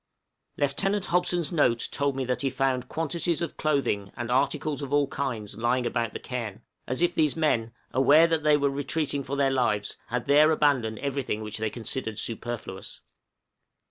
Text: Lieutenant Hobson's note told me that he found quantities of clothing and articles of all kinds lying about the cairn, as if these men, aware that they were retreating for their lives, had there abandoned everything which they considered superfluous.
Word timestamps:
Lieutenant 0.57 1.05
Hobson's 1.05 1.51
note 1.51 1.87
told 1.91 2.15
me 2.15 2.25
that 2.25 2.41
he 2.41 2.49
found 2.49 2.89
quantities 2.89 3.39
of 3.39 3.55
clothing 3.55 4.11
and 4.17 4.31
articles 4.31 4.81
of 4.81 4.91
all 4.91 5.05
kinds 5.07 5.57
lying 5.57 5.85
about 5.85 6.11
the 6.13 6.19
cairn, 6.19 6.63
as 6.87 7.03
if 7.03 7.13
these 7.13 7.35
men, 7.37 7.71
aware 7.91 8.25
that 8.25 8.41
they 8.41 8.57
were 8.57 8.71
retreating 8.71 9.21
for 9.23 9.35
their 9.35 9.51
lives, 9.51 9.97
had 10.07 10.25
there 10.25 10.49
abandoned 10.49 10.97
everything 10.97 11.43
which 11.43 11.59
they 11.59 11.69
considered 11.69 12.17
superfluous. 12.17 13.01